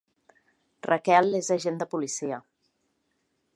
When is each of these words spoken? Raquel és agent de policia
Raquel 0.87 1.37
és 1.41 1.51
agent 1.57 1.79
de 1.83 1.89
policia 1.93 2.43